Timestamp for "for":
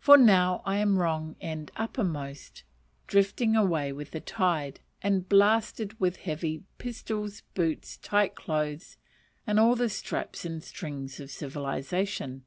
0.00-0.16